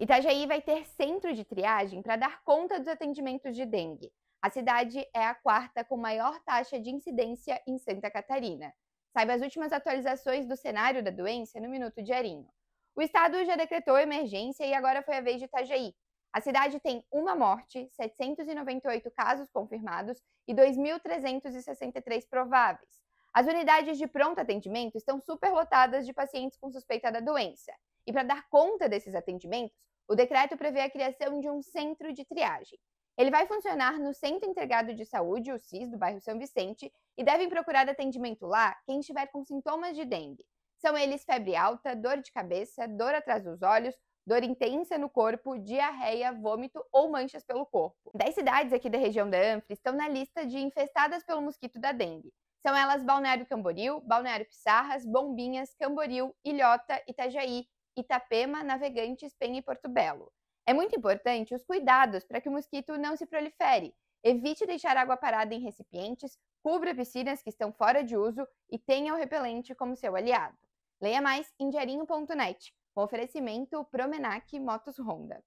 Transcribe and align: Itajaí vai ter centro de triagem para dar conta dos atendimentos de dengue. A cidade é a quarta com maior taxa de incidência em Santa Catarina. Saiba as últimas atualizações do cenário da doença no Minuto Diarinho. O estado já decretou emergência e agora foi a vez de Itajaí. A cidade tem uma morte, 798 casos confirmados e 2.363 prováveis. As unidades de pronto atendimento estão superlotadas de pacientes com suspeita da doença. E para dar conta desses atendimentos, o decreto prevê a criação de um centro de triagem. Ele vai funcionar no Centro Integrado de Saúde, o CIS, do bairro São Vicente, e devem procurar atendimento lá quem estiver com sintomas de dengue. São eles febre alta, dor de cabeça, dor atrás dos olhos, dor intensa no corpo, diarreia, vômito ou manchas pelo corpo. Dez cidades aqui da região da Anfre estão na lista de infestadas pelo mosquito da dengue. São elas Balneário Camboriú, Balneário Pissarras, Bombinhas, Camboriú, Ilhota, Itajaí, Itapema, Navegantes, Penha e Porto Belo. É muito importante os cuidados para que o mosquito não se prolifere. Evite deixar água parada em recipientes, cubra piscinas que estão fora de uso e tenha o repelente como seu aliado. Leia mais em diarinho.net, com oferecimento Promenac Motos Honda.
Itajaí 0.00 0.46
vai 0.46 0.62
ter 0.62 0.86
centro 0.86 1.34
de 1.34 1.44
triagem 1.44 2.00
para 2.00 2.16
dar 2.16 2.42
conta 2.42 2.78
dos 2.78 2.88
atendimentos 2.88 3.54
de 3.54 3.66
dengue. 3.66 4.10
A 4.40 4.48
cidade 4.48 5.06
é 5.12 5.22
a 5.26 5.34
quarta 5.34 5.84
com 5.84 5.98
maior 5.98 6.40
taxa 6.40 6.80
de 6.80 6.88
incidência 6.88 7.60
em 7.66 7.76
Santa 7.76 8.10
Catarina. 8.10 8.72
Saiba 9.12 9.34
as 9.34 9.42
últimas 9.42 9.74
atualizações 9.74 10.46
do 10.46 10.56
cenário 10.56 11.02
da 11.02 11.10
doença 11.10 11.60
no 11.60 11.68
Minuto 11.68 12.02
Diarinho. 12.02 12.48
O 12.96 13.02
estado 13.02 13.44
já 13.44 13.56
decretou 13.56 13.98
emergência 13.98 14.64
e 14.64 14.72
agora 14.72 15.02
foi 15.02 15.18
a 15.18 15.20
vez 15.20 15.38
de 15.38 15.44
Itajaí. 15.44 15.94
A 16.32 16.40
cidade 16.40 16.80
tem 16.80 17.04
uma 17.12 17.36
morte, 17.36 17.86
798 17.92 19.10
casos 19.10 19.50
confirmados 19.50 20.18
e 20.48 20.54
2.363 20.54 22.26
prováveis. 22.26 23.02
As 23.34 23.46
unidades 23.46 23.98
de 23.98 24.06
pronto 24.06 24.40
atendimento 24.40 24.96
estão 24.96 25.20
superlotadas 25.20 26.06
de 26.06 26.14
pacientes 26.14 26.58
com 26.58 26.72
suspeita 26.72 27.12
da 27.12 27.20
doença. 27.20 27.70
E 28.06 28.12
para 28.12 28.22
dar 28.22 28.48
conta 28.48 28.88
desses 28.88 29.14
atendimentos, 29.14 29.89
o 30.10 30.16
decreto 30.16 30.56
prevê 30.56 30.80
a 30.80 30.90
criação 30.90 31.38
de 31.38 31.48
um 31.48 31.62
centro 31.62 32.12
de 32.12 32.24
triagem. 32.24 32.76
Ele 33.16 33.30
vai 33.30 33.46
funcionar 33.46 33.96
no 33.96 34.12
Centro 34.12 34.50
Integrado 34.50 34.92
de 34.92 35.06
Saúde, 35.06 35.52
o 35.52 35.58
CIS, 35.58 35.88
do 35.88 35.96
bairro 35.96 36.20
São 36.20 36.36
Vicente, 36.36 36.92
e 37.16 37.22
devem 37.22 37.48
procurar 37.48 37.88
atendimento 37.88 38.44
lá 38.44 38.76
quem 38.86 38.98
estiver 38.98 39.28
com 39.28 39.44
sintomas 39.44 39.94
de 39.94 40.04
dengue. 40.04 40.44
São 40.78 40.98
eles 40.98 41.22
febre 41.22 41.54
alta, 41.54 41.94
dor 41.94 42.16
de 42.16 42.32
cabeça, 42.32 42.88
dor 42.88 43.14
atrás 43.14 43.44
dos 43.44 43.62
olhos, 43.62 43.94
dor 44.26 44.42
intensa 44.42 44.98
no 44.98 45.08
corpo, 45.08 45.56
diarreia, 45.56 46.32
vômito 46.32 46.84
ou 46.90 47.08
manchas 47.08 47.44
pelo 47.44 47.64
corpo. 47.64 48.10
Dez 48.12 48.34
cidades 48.34 48.72
aqui 48.72 48.90
da 48.90 48.98
região 48.98 49.30
da 49.30 49.38
Anfre 49.38 49.74
estão 49.74 49.94
na 49.94 50.08
lista 50.08 50.44
de 50.44 50.58
infestadas 50.58 51.22
pelo 51.22 51.40
mosquito 51.40 51.78
da 51.78 51.92
dengue. 51.92 52.32
São 52.66 52.76
elas 52.76 53.04
Balneário 53.04 53.46
Camboriú, 53.46 54.00
Balneário 54.00 54.46
Pissarras, 54.46 55.06
Bombinhas, 55.06 55.72
Camboriú, 55.78 56.34
Ilhota, 56.44 57.00
Itajaí, 57.06 57.64
Itapema, 57.96 58.62
Navegantes, 58.62 59.34
Penha 59.34 59.58
e 59.58 59.62
Porto 59.62 59.88
Belo. 59.88 60.32
É 60.66 60.72
muito 60.72 60.96
importante 60.96 61.54
os 61.54 61.64
cuidados 61.64 62.24
para 62.24 62.40
que 62.40 62.48
o 62.48 62.52
mosquito 62.52 62.96
não 62.96 63.16
se 63.16 63.26
prolifere. 63.26 63.94
Evite 64.22 64.66
deixar 64.66 64.96
água 64.96 65.16
parada 65.16 65.54
em 65.54 65.60
recipientes, 65.60 66.38
cubra 66.62 66.94
piscinas 66.94 67.42
que 67.42 67.48
estão 67.48 67.72
fora 67.72 68.04
de 68.04 68.16
uso 68.16 68.46
e 68.70 68.78
tenha 68.78 69.14
o 69.14 69.16
repelente 69.16 69.74
como 69.74 69.96
seu 69.96 70.14
aliado. 70.14 70.56
Leia 71.00 71.22
mais 71.22 71.50
em 71.58 71.70
diarinho.net, 71.70 72.74
com 72.94 73.02
oferecimento 73.02 73.84
Promenac 73.86 74.58
Motos 74.60 74.98
Honda. 74.98 75.42